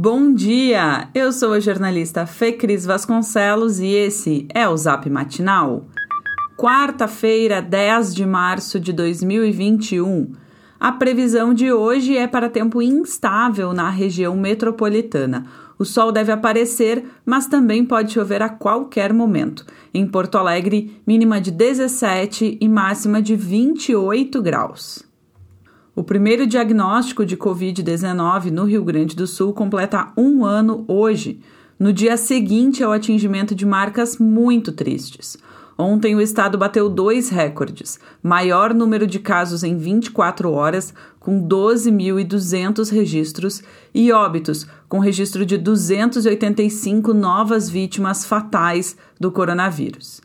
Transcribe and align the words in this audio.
Bom 0.00 0.32
dia! 0.32 1.08
Eu 1.12 1.32
sou 1.32 1.54
a 1.54 1.58
jornalista 1.58 2.24
Fê 2.24 2.52
Cris 2.52 2.86
Vasconcelos 2.86 3.80
e 3.80 3.88
esse 3.88 4.46
é 4.54 4.68
o 4.68 4.76
Zap 4.76 5.10
Matinal. 5.10 5.88
Quarta-feira, 6.56 7.60
10 7.60 8.14
de 8.14 8.24
março 8.24 8.78
de 8.78 8.92
2021. 8.92 10.34
A 10.78 10.92
previsão 10.92 11.52
de 11.52 11.72
hoje 11.72 12.16
é 12.16 12.28
para 12.28 12.48
tempo 12.48 12.80
instável 12.80 13.72
na 13.72 13.90
região 13.90 14.36
metropolitana. 14.36 15.46
O 15.76 15.84
sol 15.84 16.12
deve 16.12 16.30
aparecer, 16.30 17.04
mas 17.26 17.48
também 17.48 17.84
pode 17.84 18.12
chover 18.12 18.40
a 18.40 18.48
qualquer 18.48 19.12
momento. 19.12 19.66
Em 19.92 20.06
Porto 20.06 20.38
Alegre, 20.38 20.96
mínima 21.04 21.40
de 21.40 21.50
17 21.50 22.56
e 22.60 22.68
máxima 22.68 23.20
de 23.20 23.34
28 23.34 24.40
graus. 24.40 25.07
O 25.98 26.04
primeiro 26.04 26.46
diagnóstico 26.46 27.26
de 27.26 27.36
Covid-19 27.36 28.52
no 28.52 28.62
Rio 28.62 28.84
Grande 28.84 29.16
do 29.16 29.26
Sul 29.26 29.52
completa 29.52 30.12
um 30.16 30.44
ano 30.44 30.84
hoje, 30.86 31.40
no 31.76 31.92
dia 31.92 32.16
seguinte 32.16 32.84
ao 32.84 32.92
atingimento 32.92 33.52
de 33.52 33.66
marcas 33.66 34.16
muito 34.16 34.70
tristes. 34.70 35.36
Ontem 35.76 36.14
o 36.14 36.20
estado 36.20 36.56
bateu 36.56 36.88
dois 36.88 37.30
recordes: 37.30 37.98
maior 38.22 38.72
número 38.72 39.08
de 39.08 39.18
casos 39.18 39.64
em 39.64 39.76
24 39.76 40.52
horas, 40.52 40.94
com 41.18 41.42
12.200 41.42 42.92
registros, 42.92 43.60
e 43.92 44.12
óbitos, 44.12 44.68
com 44.88 45.00
registro 45.00 45.44
de 45.44 45.58
285 45.58 47.12
novas 47.12 47.68
vítimas 47.68 48.24
fatais 48.24 48.96
do 49.18 49.32
coronavírus. 49.32 50.20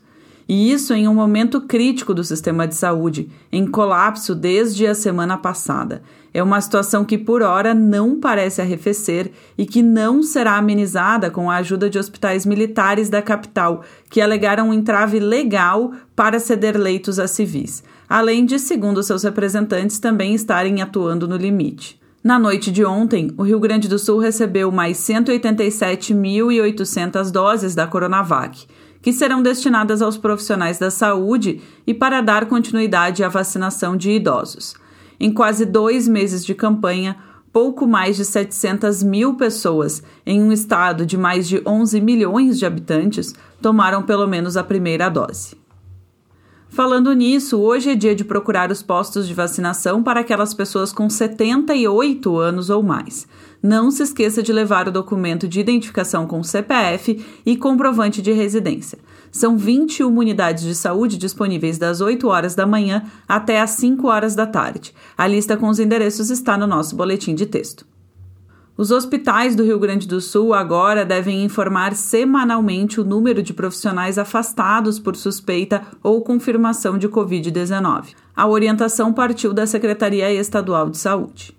E 0.48 0.70
isso 0.70 0.92
em 0.92 1.08
um 1.08 1.14
momento 1.14 1.60
crítico 1.62 2.12
do 2.12 2.22
sistema 2.22 2.68
de 2.68 2.74
saúde, 2.74 3.30
em 3.50 3.66
colapso 3.66 4.34
desde 4.34 4.86
a 4.86 4.94
semana 4.94 5.38
passada. 5.38 6.02
É 6.34 6.42
uma 6.42 6.60
situação 6.60 7.04
que, 7.04 7.16
por 7.16 7.42
hora, 7.42 7.72
não 7.72 8.20
parece 8.20 8.60
arrefecer 8.60 9.30
e 9.56 9.64
que 9.64 9.82
não 9.82 10.22
será 10.22 10.56
amenizada 10.56 11.30
com 11.30 11.50
a 11.50 11.56
ajuda 11.56 11.88
de 11.88 11.98
hospitais 11.98 12.44
militares 12.44 13.08
da 13.08 13.22
capital, 13.22 13.82
que 14.10 14.20
alegaram 14.20 14.68
um 14.68 14.74
entrave 14.74 15.18
legal 15.18 15.92
para 16.14 16.40
ceder 16.40 16.76
leitos 16.76 17.18
a 17.18 17.26
civis, 17.26 17.82
além 18.08 18.44
de, 18.44 18.58
segundo 18.58 19.02
seus 19.02 19.22
representantes, 19.22 19.98
também 19.98 20.34
estarem 20.34 20.82
atuando 20.82 21.26
no 21.26 21.36
limite. 21.36 22.03
Na 22.24 22.36
noite 22.38 22.72
de 22.72 22.82
ontem, 22.82 23.30
o 23.36 23.42
Rio 23.42 23.60
Grande 23.60 23.86
do 23.86 23.98
Sul 23.98 24.18
recebeu 24.18 24.72
mais 24.72 24.96
187.800 24.96 27.30
doses 27.30 27.74
da 27.74 27.86
Coronavac 27.86 28.66
que 29.02 29.12
serão 29.12 29.42
destinadas 29.42 30.00
aos 30.00 30.16
profissionais 30.16 30.78
da 30.78 30.90
saúde 30.90 31.60
e 31.86 31.92
para 31.92 32.22
dar 32.22 32.46
continuidade 32.46 33.22
à 33.22 33.28
vacinação 33.28 33.98
de 33.98 34.12
idosos. 34.12 34.74
Em 35.20 35.30
quase 35.30 35.66
dois 35.66 36.08
meses 36.08 36.42
de 36.42 36.54
campanha, 36.54 37.18
pouco 37.52 37.86
mais 37.86 38.16
de 38.16 38.24
700 38.24 39.02
mil 39.02 39.34
pessoas, 39.34 40.02
em 40.24 40.42
um 40.42 40.50
estado 40.50 41.04
de 41.04 41.18
mais 41.18 41.46
de 41.46 41.60
11 41.66 42.00
milhões 42.00 42.58
de 42.58 42.64
habitantes, 42.64 43.34
tomaram 43.60 44.02
pelo 44.02 44.26
menos 44.26 44.56
a 44.56 44.64
primeira 44.64 45.10
dose. 45.10 45.62
Falando 46.74 47.12
nisso, 47.12 47.60
hoje 47.60 47.90
é 47.90 47.94
dia 47.94 48.16
de 48.16 48.24
procurar 48.24 48.68
os 48.72 48.82
postos 48.82 49.28
de 49.28 49.32
vacinação 49.32 50.02
para 50.02 50.18
aquelas 50.18 50.52
pessoas 50.52 50.92
com 50.92 51.08
78 51.08 52.36
anos 52.36 52.68
ou 52.68 52.82
mais 52.82 53.28
não 53.64 53.90
se 53.90 54.02
esqueça 54.02 54.42
de 54.42 54.52
levar 54.52 54.86
o 54.88 54.92
documento 54.92 55.48
de 55.48 55.58
identificação 55.58 56.26
com 56.26 56.42
CPF 56.42 57.24
e 57.46 57.56
comprovante 57.56 58.20
de 58.20 58.30
residência. 58.30 58.98
São 59.32 59.56
21 59.56 60.14
unidades 60.14 60.64
de 60.64 60.74
saúde 60.74 61.16
disponíveis 61.16 61.78
das 61.78 62.02
8 62.02 62.28
horas 62.28 62.54
da 62.54 62.66
manhã 62.66 63.04
até 63.26 63.62
às 63.62 63.70
5 63.70 64.06
horas 64.06 64.34
da 64.34 64.46
tarde. 64.46 64.92
A 65.16 65.26
lista 65.26 65.56
com 65.56 65.68
os 65.68 65.78
endereços 65.78 66.28
está 66.28 66.58
no 66.58 66.66
nosso 66.66 66.94
boletim 66.94 67.34
de 67.34 67.46
texto. 67.46 67.86
Os 68.76 68.90
hospitais 68.90 69.54
do 69.54 69.62
Rio 69.62 69.78
Grande 69.78 70.08
do 70.08 70.20
Sul 70.20 70.52
agora 70.52 71.04
devem 71.04 71.44
informar 71.44 71.94
semanalmente 71.94 73.00
o 73.00 73.04
número 73.04 73.42
de 73.42 73.54
profissionais 73.54 74.18
afastados 74.18 74.98
por 74.98 75.14
suspeita 75.14 75.82
ou 76.02 76.22
confirmação 76.22 76.98
de 76.98 77.08
Covid-19. 77.08 78.14
A 78.34 78.48
orientação 78.48 79.12
partiu 79.12 79.52
da 79.52 79.66
Secretaria 79.66 80.32
Estadual 80.32 80.90
de 80.90 80.98
Saúde 80.98 81.54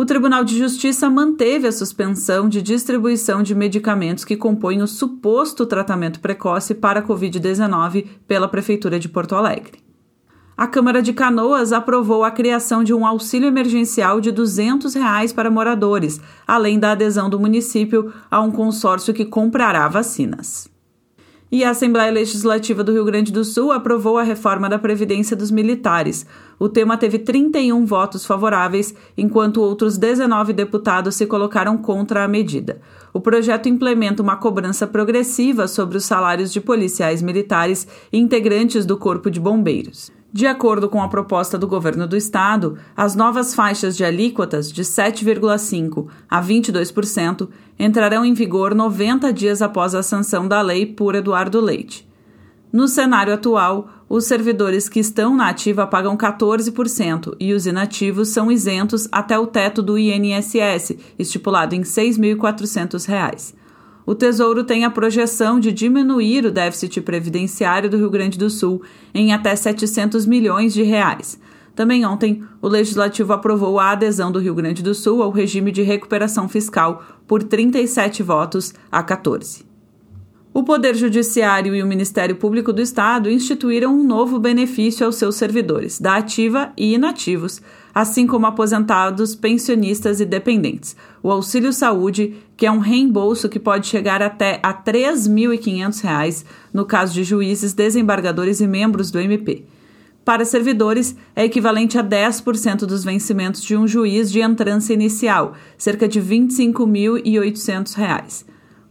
o 0.00 0.04
Tribunal 0.06 0.42
de 0.44 0.56
Justiça 0.56 1.10
manteve 1.10 1.68
a 1.68 1.72
suspensão 1.72 2.48
de 2.48 2.62
distribuição 2.62 3.42
de 3.42 3.54
medicamentos 3.54 4.24
que 4.24 4.34
compõem 4.34 4.80
o 4.80 4.86
suposto 4.86 5.66
tratamento 5.66 6.20
precoce 6.20 6.74
para 6.74 7.00
a 7.00 7.02
Covid-19 7.02 8.06
pela 8.26 8.48
Prefeitura 8.48 8.98
de 8.98 9.10
Porto 9.10 9.34
Alegre. 9.34 9.89
A 10.60 10.66
Câmara 10.66 11.00
de 11.00 11.14
Canoas 11.14 11.72
aprovou 11.72 12.22
a 12.22 12.30
criação 12.30 12.84
de 12.84 12.92
um 12.92 13.06
auxílio 13.06 13.48
emergencial 13.48 14.20
de 14.20 14.30
200 14.30 14.92
reais 14.92 15.32
para 15.32 15.50
moradores, 15.50 16.20
além 16.46 16.78
da 16.78 16.92
adesão 16.92 17.30
do 17.30 17.40
município 17.40 18.12
a 18.30 18.42
um 18.42 18.50
consórcio 18.50 19.14
que 19.14 19.24
comprará 19.24 19.88
vacinas. 19.88 20.68
E 21.50 21.64
a 21.64 21.70
Assembleia 21.70 22.12
Legislativa 22.12 22.84
do 22.84 22.92
Rio 22.92 23.06
Grande 23.06 23.32
do 23.32 23.42
Sul 23.42 23.72
aprovou 23.72 24.18
a 24.18 24.22
reforma 24.22 24.68
da 24.68 24.78
Previdência 24.78 25.34
dos 25.34 25.50
Militares. 25.50 26.26
O 26.58 26.68
tema 26.68 26.98
teve 26.98 27.18
31 27.18 27.86
votos 27.86 28.26
favoráveis, 28.26 28.94
enquanto 29.16 29.62
outros 29.62 29.96
19 29.96 30.52
deputados 30.52 31.14
se 31.14 31.24
colocaram 31.24 31.78
contra 31.78 32.22
a 32.22 32.28
medida. 32.28 32.82
O 33.14 33.20
projeto 33.20 33.70
implementa 33.70 34.22
uma 34.22 34.36
cobrança 34.36 34.86
progressiva 34.86 35.66
sobre 35.66 35.96
os 35.96 36.04
salários 36.04 36.52
de 36.52 36.60
policiais 36.60 37.22
militares 37.22 37.88
e 38.12 38.18
integrantes 38.18 38.84
do 38.84 38.98
Corpo 38.98 39.30
de 39.30 39.40
Bombeiros. 39.40 40.19
De 40.32 40.46
acordo 40.46 40.88
com 40.88 41.02
a 41.02 41.08
proposta 41.08 41.58
do 41.58 41.66
governo 41.66 42.06
do 42.06 42.16
estado, 42.16 42.78
as 42.96 43.16
novas 43.16 43.52
faixas 43.52 43.96
de 43.96 44.04
alíquotas 44.04 44.70
de 44.70 44.82
7,5% 44.82 46.06
a 46.28 46.40
22% 46.40 47.48
entrarão 47.76 48.24
em 48.24 48.32
vigor 48.32 48.72
90 48.72 49.32
dias 49.32 49.60
após 49.60 49.92
a 49.92 50.04
sanção 50.04 50.46
da 50.46 50.60
lei 50.60 50.86
por 50.86 51.16
Eduardo 51.16 51.60
Leite. 51.60 52.08
No 52.72 52.86
cenário 52.86 53.34
atual, 53.34 53.88
os 54.08 54.26
servidores 54.26 54.88
que 54.88 55.00
estão 55.00 55.36
na 55.36 55.48
ativa 55.48 55.84
pagam 55.84 56.16
14% 56.16 57.34
e 57.40 57.52
os 57.52 57.66
inativos 57.66 58.28
são 58.28 58.52
isentos 58.52 59.08
até 59.10 59.36
o 59.36 59.48
teto 59.48 59.82
do 59.82 59.98
INSS, 59.98 60.96
estipulado 61.18 61.74
em 61.74 61.80
R$ 61.80 61.84
6.400 61.84 63.59
o 64.10 64.14
Tesouro 64.16 64.64
tem 64.64 64.84
a 64.84 64.90
projeção 64.90 65.60
de 65.60 65.70
diminuir 65.70 66.44
o 66.44 66.50
déficit 66.50 67.00
previdenciário 67.00 67.88
do 67.88 67.96
Rio 67.96 68.10
Grande 68.10 68.36
do 68.36 68.50
Sul 68.50 68.82
em 69.14 69.32
até 69.32 69.54
700 69.54 70.26
milhões 70.26 70.74
de 70.74 70.82
reais. 70.82 71.38
Também 71.76 72.04
ontem, 72.04 72.42
o 72.60 72.66
Legislativo 72.66 73.32
aprovou 73.32 73.78
a 73.78 73.92
adesão 73.92 74.32
do 74.32 74.40
Rio 74.40 74.52
Grande 74.52 74.82
do 74.82 74.96
Sul 74.96 75.22
ao 75.22 75.30
regime 75.30 75.70
de 75.70 75.82
recuperação 75.82 76.48
fiscal 76.48 77.04
por 77.24 77.44
37 77.44 78.20
votos 78.20 78.74
a 78.90 79.00
14. 79.00 79.69
O 80.52 80.64
Poder 80.64 80.96
Judiciário 80.96 81.76
e 81.76 81.82
o 81.82 81.86
Ministério 81.86 82.34
Público 82.34 82.72
do 82.72 82.82
Estado 82.82 83.30
instituíram 83.30 83.94
um 83.94 84.02
novo 84.02 84.36
benefício 84.36 85.06
aos 85.06 85.14
seus 85.14 85.36
servidores, 85.36 86.00
da 86.00 86.16
ativa 86.16 86.72
e 86.76 86.92
inativos, 86.92 87.62
assim 87.94 88.26
como 88.26 88.46
aposentados, 88.46 89.36
pensionistas 89.36 90.20
e 90.20 90.24
dependentes. 90.24 90.96
O 91.22 91.30
Auxílio 91.30 91.72
Saúde, 91.72 92.34
que 92.56 92.66
é 92.66 92.70
um 92.70 92.80
reembolso 92.80 93.48
que 93.48 93.60
pode 93.60 93.86
chegar 93.86 94.20
até 94.20 94.58
a 94.60 94.70
R$ 94.70 94.78
3.500 94.86 96.44
no 96.74 96.84
caso 96.84 97.14
de 97.14 97.22
juízes, 97.22 97.72
desembargadores 97.72 98.60
e 98.60 98.66
membros 98.66 99.12
do 99.12 99.20
MP. 99.20 99.64
Para 100.24 100.44
servidores, 100.44 101.14
é 101.36 101.44
equivalente 101.44 101.96
a 101.96 102.02
10% 102.02 102.86
dos 102.86 103.04
vencimentos 103.04 103.62
de 103.62 103.76
um 103.76 103.86
juiz 103.86 104.32
de 104.32 104.40
entrância 104.40 104.94
inicial, 104.94 105.54
cerca 105.78 106.08
de 106.08 106.18
R$ 106.18 106.26
25.800. 106.26 108.50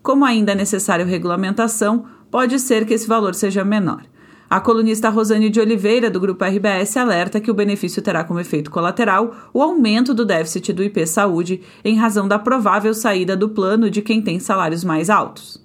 Como 0.09 0.25
ainda 0.25 0.53
é 0.53 0.56
necessário 0.56 1.06
regulamentação, 1.06 2.03
pode 2.31 2.59
ser 2.59 2.84
que 2.84 2.96
esse 2.96 3.08
valor 3.08 3.36
seja 3.36 3.64
menor. 3.64 4.02
A 4.50 4.59
colunista 4.59 5.08
Rosane 5.08 5.52
de 5.52 5.59
Oliveira, 5.59 6.09
do 6.09 6.20
Grupo 6.20 6.44
RBS, 6.44 6.97
alerta 6.97 7.40
que 7.40 7.52
o 7.52 7.53
benefício 7.53 8.02
terá 8.02 8.24
como 8.24 8.40
efeito 8.40 8.72
colateral 8.72 9.36
o 9.53 9.62
aumento 9.62 10.12
do 10.12 10.25
déficit 10.25 10.74
do 10.74 10.84
IP 10.84 11.06
Saúde 11.06 11.62
em 11.86 11.96
razão 11.96 12.28
da 12.28 12.40
provável 12.40 12.92
saída 12.92 13.38
do 13.38 13.50
plano 13.50 13.88
de 13.88 14.02
quem 14.02 14.19
tem 14.19 14.39
salários 14.39 14.83
mais 14.83 15.12
altos. 15.12 15.63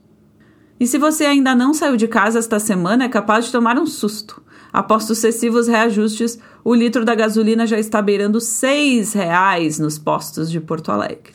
E 0.79 0.87
se 0.87 0.99
você 0.99 1.25
ainda 1.25 1.55
não 1.55 1.73
saiu 1.73 1.97
de 1.97 2.07
casa 2.07 2.39
esta 2.39 2.59
semana, 2.59 3.05
é 3.05 3.09
capaz 3.09 3.47
de 3.47 3.53
tomar 3.53 3.79
um 3.79 3.87
susto. 3.87 4.43
Após 4.71 5.05
sucessivos 5.05 5.69
reajustes, 5.69 6.39
o 6.63 6.75
litro 6.75 7.03
da 7.03 7.15
gasolina 7.15 7.67
já 7.67 7.79
está 7.79 8.03
beirando 8.03 8.37
R$ 8.37 8.45
6,00 8.45 9.79
nos 9.79 9.99
postos 9.99 10.51
de 10.51 10.61
Porto 10.61 10.93
Alegre. 10.93 11.33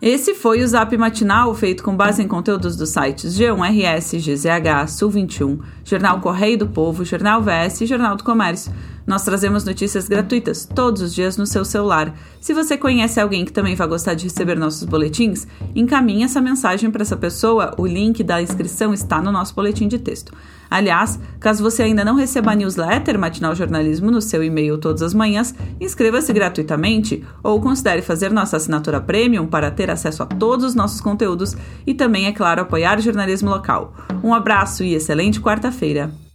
Esse 0.00 0.32
foi 0.32 0.62
o 0.62 0.68
Zap 0.68 0.96
Matinal, 0.96 1.52
feito 1.56 1.82
com 1.82 1.96
base 1.96 2.22
em 2.22 2.28
conteúdos 2.28 2.76
dos 2.76 2.90
sites 2.90 3.36
G1RS, 3.36 4.20
GZH, 4.20 4.86
Sul 4.86 5.10
21, 5.10 5.58
Jornal 5.84 6.20
Correio 6.20 6.56
do 6.56 6.68
Povo, 6.68 7.04
Jornal 7.04 7.42
VS 7.42 7.80
e 7.80 7.86
Jornal 7.86 8.14
do 8.14 8.22
Comércio. 8.22 8.72
Nós 9.08 9.24
trazemos 9.24 9.64
notícias 9.64 10.06
gratuitas 10.06 10.66
todos 10.66 11.00
os 11.00 11.14
dias 11.14 11.38
no 11.38 11.46
seu 11.46 11.64
celular. 11.64 12.14
Se 12.42 12.52
você 12.52 12.76
conhece 12.76 13.18
alguém 13.18 13.42
que 13.42 13.50
também 13.50 13.74
vai 13.74 13.88
gostar 13.88 14.12
de 14.12 14.24
receber 14.24 14.54
nossos 14.58 14.84
boletins, 14.84 15.46
encaminhe 15.74 16.24
essa 16.24 16.42
mensagem 16.42 16.90
para 16.90 17.00
essa 17.00 17.16
pessoa. 17.16 17.74
O 17.78 17.86
link 17.86 18.22
da 18.22 18.42
inscrição 18.42 18.92
está 18.92 19.22
no 19.22 19.32
nosso 19.32 19.54
boletim 19.54 19.88
de 19.88 19.98
texto. 19.98 20.34
Aliás, 20.70 21.18
caso 21.40 21.62
você 21.62 21.84
ainda 21.84 22.04
não 22.04 22.16
receba 22.16 22.52
a 22.52 22.54
newsletter 22.54 23.18
Matinal 23.18 23.54
Jornalismo 23.54 24.10
no 24.10 24.20
seu 24.20 24.44
e-mail 24.44 24.76
todas 24.76 25.00
as 25.00 25.14
manhãs, 25.14 25.54
inscreva-se 25.80 26.30
gratuitamente 26.30 27.24
ou 27.42 27.62
considere 27.62 28.02
fazer 28.02 28.30
nossa 28.30 28.58
assinatura 28.58 29.00
premium 29.00 29.46
para 29.46 29.70
ter 29.70 29.90
acesso 29.90 30.22
a 30.22 30.26
todos 30.26 30.66
os 30.66 30.74
nossos 30.74 31.00
conteúdos 31.00 31.56
e 31.86 31.94
também, 31.94 32.26
é 32.26 32.32
claro, 32.32 32.60
apoiar 32.60 32.98
o 32.98 33.02
jornalismo 33.02 33.48
local. 33.48 33.94
Um 34.22 34.34
abraço 34.34 34.84
e 34.84 34.92
excelente 34.92 35.40
quarta-feira! 35.40 36.27